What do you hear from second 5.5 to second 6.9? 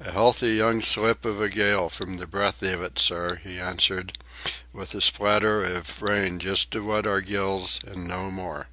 iv rain just to